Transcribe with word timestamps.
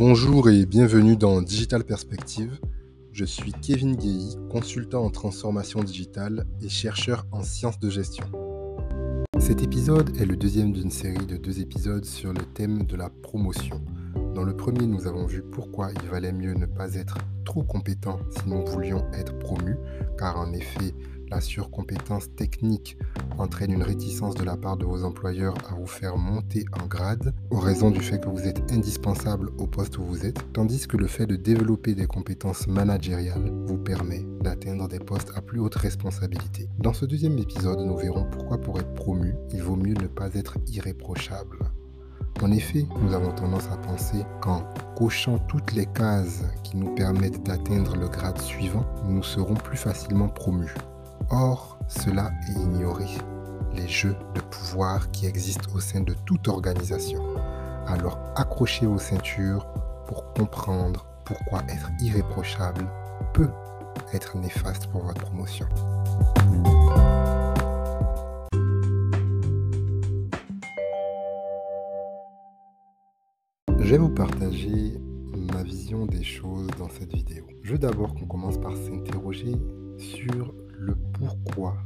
Bonjour 0.00 0.48
et 0.48 0.64
bienvenue 0.64 1.14
dans 1.14 1.42
Digital 1.42 1.84
Perspective. 1.84 2.58
Je 3.12 3.26
suis 3.26 3.52
Kevin 3.52 3.96
Guéhy, 3.96 4.34
consultant 4.48 5.04
en 5.04 5.10
transformation 5.10 5.84
digitale 5.84 6.46
et 6.62 6.70
chercheur 6.70 7.26
en 7.32 7.42
sciences 7.42 7.78
de 7.78 7.90
gestion. 7.90 8.24
Cet 9.38 9.62
épisode 9.62 10.16
est 10.16 10.24
le 10.24 10.38
deuxième 10.38 10.72
d'une 10.72 10.90
série 10.90 11.26
de 11.26 11.36
deux 11.36 11.60
épisodes 11.60 12.06
sur 12.06 12.32
le 12.32 12.40
thème 12.54 12.84
de 12.84 12.96
la 12.96 13.10
promotion. 13.10 13.82
Dans 14.34 14.42
le 14.42 14.56
premier, 14.56 14.86
nous 14.86 15.06
avons 15.06 15.26
vu 15.26 15.42
pourquoi 15.42 15.90
il 15.92 16.08
valait 16.08 16.32
mieux 16.32 16.54
ne 16.54 16.64
pas 16.64 16.94
être 16.94 17.18
trop 17.44 17.62
compétent 17.62 18.20
si 18.30 18.48
nous 18.48 18.64
voulions 18.64 19.04
être 19.12 19.38
promus, 19.38 19.76
car 20.16 20.38
en 20.38 20.50
effet, 20.54 20.94
la 21.30 21.40
surcompétence 21.40 22.34
technique 22.34 22.98
entraîne 23.38 23.72
une 23.72 23.82
réticence 23.82 24.34
de 24.34 24.44
la 24.44 24.56
part 24.56 24.76
de 24.76 24.84
vos 24.84 25.04
employeurs 25.04 25.54
à 25.70 25.74
vous 25.74 25.86
faire 25.86 26.16
monter 26.16 26.64
en 26.80 26.86
grade, 26.86 27.34
en 27.50 27.58
raison 27.58 27.90
du 27.90 28.00
fait 28.00 28.20
que 28.20 28.28
vous 28.28 28.46
êtes 28.46 28.72
indispensable 28.72 29.50
au 29.58 29.66
poste 29.66 29.98
où 29.98 30.02
vous 30.02 30.26
êtes, 30.26 30.52
tandis 30.52 30.86
que 30.86 30.96
le 30.96 31.06
fait 31.06 31.26
de 31.26 31.36
développer 31.36 31.94
des 31.94 32.06
compétences 32.06 32.66
managériales 32.66 33.50
vous 33.66 33.78
permet 33.78 34.26
d'atteindre 34.40 34.88
des 34.88 34.98
postes 34.98 35.32
à 35.34 35.40
plus 35.40 35.60
haute 35.60 35.76
responsabilité. 35.76 36.68
Dans 36.78 36.92
ce 36.92 37.06
deuxième 37.06 37.38
épisode, 37.38 37.80
nous 37.80 37.96
verrons 37.96 38.26
pourquoi 38.30 38.58
pour 38.58 38.78
être 38.78 38.94
promu, 38.94 39.34
il 39.52 39.62
vaut 39.62 39.76
mieux 39.76 39.94
ne 39.94 40.06
pas 40.06 40.34
être 40.34 40.56
irréprochable. 40.66 41.58
En 42.42 42.52
effet, 42.52 42.86
nous 43.02 43.12
avons 43.12 43.32
tendance 43.32 43.68
à 43.70 43.76
penser 43.76 44.24
qu'en 44.40 44.64
cochant 44.96 45.38
toutes 45.40 45.72
les 45.72 45.84
cases 45.86 46.42
qui 46.64 46.76
nous 46.76 46.94
permettent 46.94 47.42
d'atteindre 47.42 47.96
le 47.96 48.08
grade 48.08 48.38
suivant, 48.38 48.86
nous 49.04 49.22
serons 49.22 49.54
plus 49.54 49.76
facilement 49.76 50.28
promus. 50.28 50.74
Or, 51.32 51.78
cela 51.86 52.32
est 52.48 52.58
ignoré. 52.60 53.06
Les 53.72 53.86
jeux 53.86 54.16
de 54.34 54.40
pouvoir 54.40 55.12
qui 55.12 55.26
existent 55.26 55.70
au 55.72 55.78
sein 55.78 56.00
de 56.00 56.12
toute 56.26 56.48
organisation. 56.48 57.22
Alors 57.86 58.18
accrochez 58.34 58.84
vos 58.84 58.98
ceintures 58.98 59.64
pour 60.08 60.32
comprendre 60.32 61.06
pourquoi 61.24 61.62
être 61.68 61.88
irréprochable 62.00 62.84
peut 63.32 63.50
être 64.12 64.36
néfaste 64.38 64.88
pour 64.88 65.04
votre 65.04 65.20
promotion. 65.20 65.66
Je 73.78 73.90
vais 73.96 73.98
vous 73.98 74.10
partager 74.10 75.00
ma 75.52 75.62
vision 75.62 76.06
des 76.06 76.24
choses 76.24 76.66
dans 76.76 76.88
cette 76.88 77.14
vidéo. 77.14 77.46
Je 77.62 77.72
veux 77.72 77.78
d'abord 77.78 78.14
qu'on 78.14 78.26
commence 78.26 78.58
par 78.58 78.76
s'interroger 78.76 79.54
sur 79.96 80.52
le 80.80 80.94
pourquoi 81.12 81.76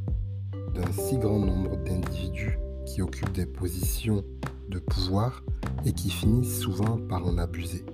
d'un 0.72 0.92
si 0.92 1.18
grand 1.18 1.40
nombre 1.40 1.76
d'individus 1.84 2.58
qui 2.86 3.02
occupent 3.02 3.32
des 3.32 3.46
positions 3.46 4.22
de 4.68 4.78
pouvoir 4.78 5.42
et 5.84 5.92
qui 5.92 6.10
finissent 6.10 6.60
souvent 6.60 6.98
par 7.08 7.26
en 7.26 7.36
abuser. 7.38 7.84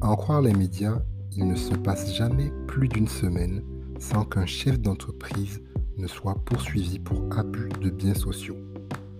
À 0.00 0.10
en 0.10 0.16
croire 0.16 0.40
les 0.40 0.54
médias, 0.54 1.02
il 1.36 1.48
ne 1.48 1.56
se 1.56 1.74
passe 1.74 2.14
jamais 2.14 2.52
plus 2.68 2.88
d'une 2.88 3.08
semaine 3.08 3.64
sans 3.98 4.24
qu'un 4.24 4.46
chef 4.46 4.78
d'entreprise 4.78 5.60
ne 5.98 6.06
soit 6.06 6.36
poursuivi 6.44 7.00
pour 7.00 7.24
abus 7.36 7.68
de 7.80 7.90
biens 7.90 8.14
sociaux, 8.14 8.56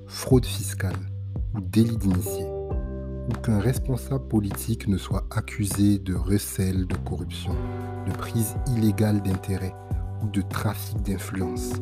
fraude 0.06 0.46
fiscale 0.46 0.96
ou 1.54 1.60
délit 1.60 1.96
d'initié, 1.96 2.44
ou 2.44 3.32
qu'un 3.42 3.58
responsable 3.58 4.28
politique 4.28 4.86
ne 4.86 4.98
soit 4.98 5.26
accusé 5.30 5.98
de 5.98 6.14
recel 6.14 6.86
de 6.86 6.96
corruption, 6.96 7.56
de 8.06 8.12
prise 8.12 8.54
illégale 8.76 9.20
d'intérêts 9.22 9.74
ou 10.22 10.28
de 10.28 10.42
trafic 10.42 11.02
d'influence, 11.02 11.72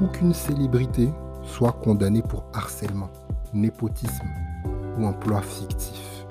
ou 0.00 0.06
qu'une 0.08 0.34
célébrité 0.34 1.10
soit 1.42 1.72
condamnée 1.72 2.22
pour 2.22 2.44
harcèlement, 2.52 3.10
népotisme 3.52 4.26
ou 4.98 5.06
emploi 5.06 5.40
fictif. 5.42 6.26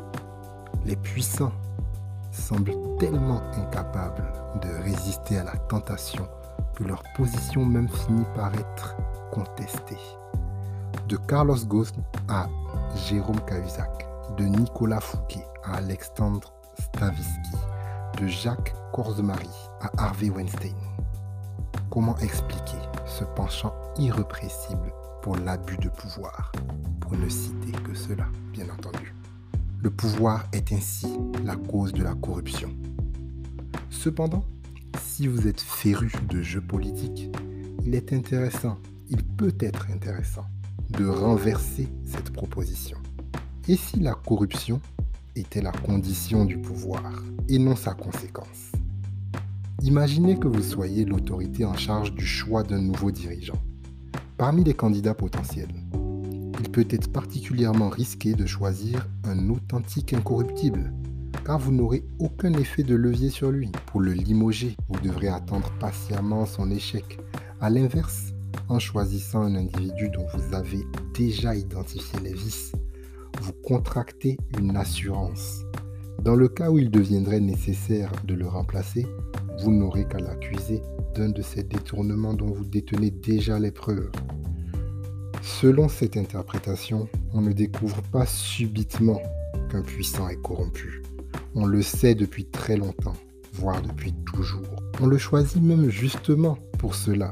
Les 0.85 0.95
puissants 0.95 1.53
semblent 2.31 2.75
tellement 2.99 3.41
incapables 3.53 4.31
de 4.61 4.83
résister 4.83 5.37
à 5.37 5.43
la 5.43 5.57
tentation 5.57 6.27
que 6.75 6.83
leur 6.83 7.01
position 7.15 7.65
même 7.65 7.89
finit 7.89 8.25
par 8.35 8.53
être 8.53 8.95
contestée. 9.31 9.97
De 11.07 11.17
Carlos 11.17 11.65
Ghosn 11.65 12.01
à 12.27 12.47
Jérôme 13.07 13.39
Cahuzac, 13.45 14.07
de 14.37 14.43
Nicolas 14.43 14.99
Fouquet 14.99 15.45
à 15.63 15.77
Alexandre 15.77 16.53
Stavisky, 16.79 17.57
de 18.19 18.27
Jacques 18.27 18.73
Korzemary 18.91 19.49
à 19.81 19.91
Harvey 19.97 20.29
Weinstein. 20.29 20.75
Comment 21.89 22.17
expliquer 22.17 22.77
ce 23.05 23.23
penchant 23.23 23.73
irrépressible 23.97 24.93
pour 25.21 25.37
l'abus 25.37 25.77
de 25.77 25.89
pouvoir 25.89 26.51
Pour 26.99 27.13
ne 27.13 27.29
citer 27.29 27.71
que 27.71 27.93
cela, 27.93 28.27
bien 28.51 28.65
entendu? 28.69 29.13
Le 29.81 29.89
pouvoir 29.89 30.45
est 30.51 30.71
ainsi 30.71 31.07
la 31.43 31.55
cause 31.55 31.93
de 31.93 32.03
la 32.03 32.15
corruption. 32.15 32.69
Cependant, 33.89 34.43
si 35.01 35.27
vous 35.27 35.47
êtes 35.47 35.61
féru 35.61 36.11
de 36.29 36.41
jeux 36.41 36.61
politiques, 36.61 37.29
il 37.85 37.95
est 37.95 38.11
intéressant, 38.13 38.77
il 39.09 39.23
peut 39.23 39.55
être 39.59 39.87
intéressant 39.91 40.45
de 40.89 41.05
renverser 41.05 41.87
cette 42.03 42.31
proposition. 42.31 42.97
Et 43.67 43.77
si 43.77 43.99
la 43.99 44.13
corruption 44.13 44.81
était 45.35 45.61
la 45.61 45.71
condition 45.71 46.45
du 46.45 46.57
pouvoir 46.57 47.03
et 47.47 47.59
non 47.59 47.75
sa 47.75 47.93
conséquence? 47.93 48.71
Imaginez 49.85 50.39
que 50.39 50.47
vous 50.47 50.63
soyez 50.63 51.05
l'autorité 51.05 51.63
en 51.63 51.75
charge 51.75 52.15
du 52.15 52.25
choix 52.25 52.63
d'un 52.63 52.81
nouveau 52.81 53.11
dirigeant. 53.11 53.61
Parmi 54.35 54.63
les 54.63 54.73
candidats 54.73 55.13
potentiels, 55.13 55.75
il 56.59 56.71
peut 56.71 56.87
être 56.89 57.11
particulièrement 57.11 57.89
risqué 57.89 58.33
de 58.33 58.47
choisir 58.47 59.07
un 59.25 59.47
authentique 59.51 60.13
incorruptible, 60.13 60.91
car 61.45 61.59
vous 61.59 61.71
n'aurez 61.71 62.03
aucun 62.17 62.53
effet 62.53 62.81
de 62.81 62.95
levier 62.95 63.29
sur 63.29 63.51
lui. 63.51 63.71
Pour 63.85 64.01
le 64.01 64.13
limoger, 64.13 64.75
vous 64.89 64.99
devrez 65.01 65.27
attendre 65.27 65.71
patiemment 65.79 66.47
son 66.47 66.71
échec. 66.71 67.19
A 67.61 67.69
l'inverse, 67.69 68.33
en 68.69 68.79
choisissant 68.79 69.43
un 69.43 69.53
individu 69.53 70.09
dont 70.09 70.25
vous 70.33 70.55
avez 70.55 70.83
déjà 71.13 71.55
identifié 71.55 72.19
les 72.21 72.33
vices, 72.33 72.71
vous 73.39 73.53
contractez 73.63 74.39
une 74.57 74.77
assurance. 74.77 75.63
Dans 76.21 76.35
le 76.35 76.47
cas 76.47 76.71
où 76.71 76.79
il 76.79 76.89
deviendrait 76.89 77.39
nécessaire 77.39 78.11
de 78.25 78.33
le 78.33 78.47
remplacer, 78.47 79.05
vous 79.59 79.71
n'aurez 79.71 80.07
qu'à 80.07 80.19
l'accuser 80.19 80.81
d'un 81.13 81.29
de 81.29 81.41
ces 81.41 81.63
détournements 81.63 82.33
dont 82.33 82.51
vous 82.51 82.65
détenez 82.65 83.11
déjà 83.11 83.59
les 83.59 83.71
preuves. 83.71 84.11
Selon 85.41 85.87
cette 85.87 86.17
interprétation, 86.17 87.07
on 87.33 87.41
ne 87.41 87.53
découvre 87.53 88.01
pas 88.11 88.25
subitement 88.25 89.21
qu'un 89.69 89.83
puissant 89.83 90.27
est 90.27 90.41
corrompu. 90.41 91.03
On 91.53 91.65
le 91.65 91.81
sait 91.81 92.15
depuis 92.15 92.45
très 92.45 92.75
longtemps, 92.75 93.15
voire 93.53 93.81
depuis 93.81 94.13
toujours. 94.25 94.75
On 95.01 95.05
le 95.05 95.17
choisit 95.17 95.61
même 95.61 95.89
justement 95.89 96.57
pour 96.79 96.95
cela. 96.95 97.31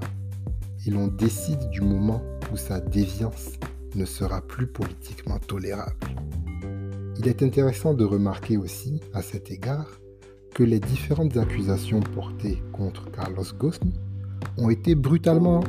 Et 0.86 0.92
l'on 0.92 1.08
décide 1.08 1.70
du 1.72 1.82
moment 1.82 2.22
où 2.54 2.58
sa 2.58 2.80
déviance 2.80 3.54
ne 3.96 4.06
sera 4.06 4.42
plus 4.42 4.68
politiquement 4.68 5.40
tolérable. 5.40 5.96
Il 7.19 7.28
est 7.28 7.44
intéressant 7.44 7.94
de 7.94 8.03
remarquer 8.03 8.57
aussi, 8.57 9.00
à 9.13 9.22
cet 9.22 9.51
égard, 9.51 10.00
que 10.53 10.63
les 10.63 10.79
différentes 10.79 11.38
accusations 11.38 12.00
portées 12.00 12.62
contre 12.72 13.12
Carlos 13.12 13.44
Ghosn 13.57 13.91
ont 14.57 14.69
été 14.69 14.96
brutalement 14.96 15.63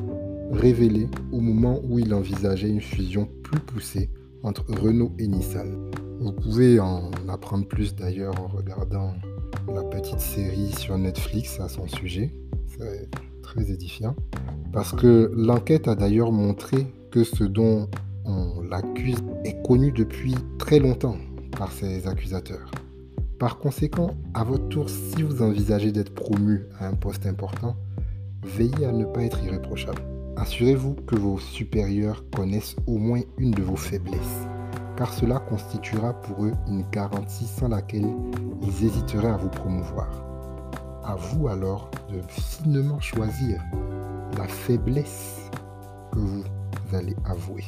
révélées 0.52 1.08
au 1.32 1.40
moment 1.40 1.80
où 1.84 1.98
il 1.98 2.12
envisageait 2.14 2.68
une 2.68 2.80
fusion 2.80 3.28
plus 3.42 3.60
poussée 3.60 4.10
entre 4.42 4.64
Renault 4.68 5.12
et 5.18 5.26
Nissan. 5.26 5.90
Vous 6.20 6.32
pouvez 6.32 6.80
en 6.80 7.10
apprendre 7.28 7.66
plus 7.66 7.94
d'ailleurs 7.94 8.40
en 8.40 8.46
regardant 8.46 9.14
la 9.72 9.82
petite 9.82 10.20
série 10.20 10.72
sur 10.72 10.96
Netflix 10.96 11.60
à 11.60 11.68
son 11.68 11.86
sujet. 11.86 12.32
C'est 12.66 13.08
très 13.42 13.70
édifiant. 13.70 14.16
Parce 14.72 14.92
que 14.92 15.30
l'enquête 15.36 15.88
a 15.88 15.94
d'ailleurs 15.94 16.32
montré 16.32 16.86
que 17.10 17.22
ce 17.22 17.44
dont 17.44 17.88
on 18.24 18.62
l'accuse 18.62 19.22
est 19.44 19.62
connu 19.62 19.92
depuis 19.92 20.34
très 20.58 20.78
longtemps 20.78 21.16
par 21.56 21.72
ses 21.72 22.06
accusateurs. 22.06 22.70
Par 23.38 23.58
conséquent, 23.58 24.10
à 24.32 24.44
votre 24.44 24.68
tour, 24.68 24.88
si 24.88 25.22
vous 25.22 25.42
envisagez 25.42 25.92
d'être 25.92 26.14
promu 26.14 26.66
à 26.78 26.86
un 26.86 26.94
poste 26.94 27.26
important, 27.26 27.76
veillez 28.42 28.86
à 28.86 28.92
ne 28.92 29.04
pas 29.04 29.22
être 29.22 29.42
irréprochable. 29.44 30.02
Assurez-vous 30.36 30.94
que 31.06 31.16
vos 31.16 31.38
supérieurs 31.38 32.24
connaissent 32.34 32.76
au 32.86 32.98
moins 32.98 33.20
une 33.38 33.52
de 33.52 33.62
vos 33.62 33.76
faiblesses, 33.76 34.46
car 34.96 35.12
cela 35.12 35.38
constituera 35.38 36.20
pour 36.22 36.44
eux 36.44 36.52
une 36.68 36.84
garantie 36.90 37.46
sans 37.46 37.68
laquelle 37.68 38.06
ils 38.62 38.86
hésiteraient 38.86 39.28
à 39.28 39.36
vous 39.36 39.50
promouvoir. 39.50 40.24
À 41.04 41.16
vous 41.16 41.48
alors 41.48 41.90
de 42.10 42.20
finement 42.28 43.00
choisir 43.00 43.62
la 44.38 44.48
faiblesse 44.48 45.50
que 46.12 46.18
vous 46.18 46.44
allez 46.92 47.16
avouer. 47.24 47.64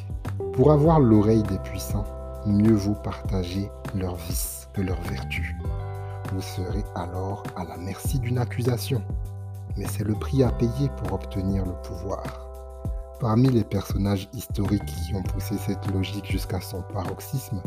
Pour 0.52 0.72
avoir 0.72 1.00
l'oreille 1.00 1.42
des 1.44 1.58
puissants, 1.58 2.06
mieux 2.46 2.74
vaut 2.74 2.94
partager 2.94 3.70
leurs 3.94 4.16
vices 4.16 4.68
que 4.72 4.82
leurs 4.82 5.00
vertus. 5.02 5.54
Vous 6.32 6.40
serez 6.40 6.84
alors 6.94 7.42
à 7.56 7.64
la 7.64 7.76
merci 7.76 8.18
d'une 8.18 8.38
accusation, 8.38 9.02
mais 9.76 9.86
c'est 9.86 10.04
le 10.04 10.14
prix 10.14 10.42
à 10.42 10.50
payer 10.50 10.88
pour 10.96 11.12
obtenir 11.14 11.64
le 11.64 11.72
pouvoir. 11.82 12.22
Parmi 13.20 13.48
les 13.48 13.64
personnages 13.64 14.28
historiques 14.34 14.84
qui 14.84 15.14
ont 15.14 15.22
poussé 15.22 15.56
cette 15.58 15.90
logique 15.92 16.30
jusqu'à 16.30 16.60
son 16.60 16.82
paroxysme 16.82 17.62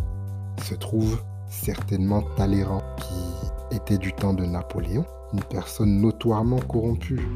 se 0.63 0.75
trouve 0.75 1.21
certainement 1.49 2.21
Talleyrand, 2.35 2.83
qui 2.97 3.75
était 3.75 3.97
du 3.97 4.13
temps 4.13 4.33
de 4.33 4.45
Napoléon, 4.45 5.05
une 5.33 5.43
personne 5.43 6.01
notoirement 6.01 6.59
corrompue. 6.59 7.27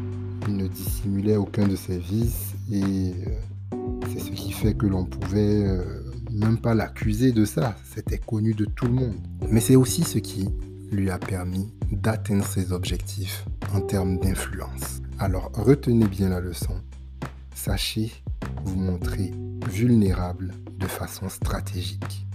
Il 0.48 0.58
ne 0.58 0.68
dissimulait 0.68 1.38
aucun 1.38 1.68
de 1.68 1.76
ses 1.76 1.98
vices 1.98 2.54
et 2.72 2.84
euh, 2.84 3.78
c'est 4.12 4.20
ce 4.20 4.32
qui 4.32 4.52
fait 4.52 4.76
que 4.76 4.86
l'on 4.86 5.06
pouvait 5.06 5.64
euh, 5.66 6.13
même 6.34 6.58
pas 6.58 6.74
l'accuser 6.74 7.32
de 7.32 7.46
ça. 7.46 7.76
C'était 7.84 8.18
connu 8.18 8.54
de 8.54 8.66
tout 8.66 8.86
le 8.86 8.94
monde. 8.94 9.16
Mais 9.50 9.60
c'est 9.60 9.76
aussi 9.76 10.04
ce 10.04 10.18
qui 10.18 10.50
lui 10.92 11.10
a 11.10 11.18
permis 11.18 11.74
d'atteindre 11.92 12.46
ses 12.46 12.72
objectifs 12.72 13.46
en 13.74 13.82
termes 13.82 14.20
d'influence. 14.20 15.02
Alors 15.20 15.52
retenez 15.54 16.08
bien 16.08 16.30
la 16.30 16.40
leçon. 16.40 16.76
Sachez 17.56 18.12
vous 18.66 18.76
montrer 18.76 19.32
vulnérable 19.70 20.54
de 20.78 20.88
façon 20.88 21.30
stratégique. 21.30 22.28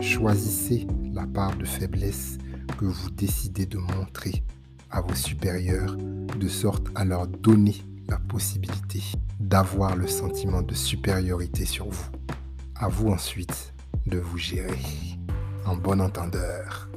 Choisissez 0.00 0.86
la 1.12 1.26
part 1.26 1.56
de 1.56 1.64
faiblesse 1.64 2.38
que 2.78 2.84
vous 2.84 3.10
décidez 3.10 3.66
de 3.66 3.78
montrer 3.78 4.44
à 4.90 5.00
vos 5.00 5.14
supérieurs 5.14 5.96
de 5.96 6.48
sorte 6.48 6.86
à 6.94 7.04
leur 7.04 7.26
donner 7.26 7.76
la 8.08 8.18
possibilité 8.18 9.02
d'avoir 9.38 9.96
le 9.96 10.06
sentiment 10.06 10.62
de 10.62 10.74
supériorité 10.74 11.64
sur 11.64 11.88
vous. 11.88 12.10
À 12.82 12.88
vous 12.88 13.10
ensuite 13.10 13.74
de 14.06 14.16
vous 14.16 14.38
gérer 14.38 14.74
en 15.66 15.76
bon 15.76 16.00
entendeur. 16.00 16.88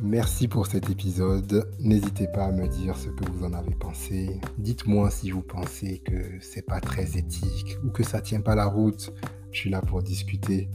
Merci 0.00 0.46
pour 0.46 0.68
cet 0.68 0.90
épisode. 0.90 1.68
N'hésitez 1.80 2.28
pas 2.28 2.44
à 2.44 2.52
me 2.52 2.68
dire 2.68 2.96
ce 2.96 3.08
que 3.08 3.28
vous 3.32 3.44
en 3.44 3.52
avez 3.52 3.74
pensé. 3.74 4.40
Dites-moi 4.58 5.10
si 5.10 5.32
vous 5.32 5.42
pensez 5.42 5.98
que 6.06 6.38
c'est 6.40 6.64
pas 6.64 6.80
très 6.80 7.18
éthique 7.18 7.76
ou 7.84 7.90
que 7.90 8.04
ça 8.04 8.20
tient 8.20 8.42
pas 8.42 8.54
la 8.54 8.66
route. 8.66 9.12
Je 9.50 9.58
suis 9.58 9.70
là 9.70 9.80
pour 9.80 10.04
discuter. 10.04 10.70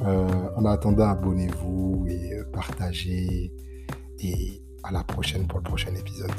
Euh, 0.00 0.48
en 0.56 0.64
attendant, 0.64 1.10
abonnez-vous 1.10 2.06
et 2.08 2.38
euh, 2.38 2.44
partagez. 2.54 3.52
Et 4.18 4.62
à 4.82 4.92
la 4.92 5.04
prochaine 5.04 5.46
pour 5.46 5.58
le 5.58 5.64
prochain 5.64 5.94
épisode. 5.94 6.32